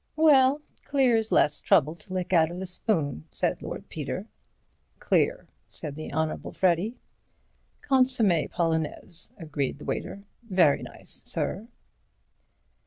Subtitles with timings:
[0.15, 4.25] "Well, clear's less trouble to lick out of the spoon," said Lord Peter.
[4.97, 6.97] "Clear," said the Honourable Freddy.
[7.83, 10.23] "Consommé Polonais," agreed the waiter.
[10.41, 11.67] "Very nice, sir."